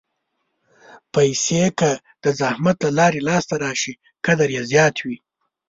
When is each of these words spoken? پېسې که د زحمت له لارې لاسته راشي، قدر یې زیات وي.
پېسې 1.13 1.63
که 1.79 1.91
د 2.23 2.25
زحمت 2.39 2.77
له 2.85 2.89
لارې 2.99 3.19
لاسته 3.29 3.55
راشي، 3.63 3.93
قدر 4.25 4.47
یې 4.55 4.61
زیات 4.71 4.95
وي. 5.05 5.17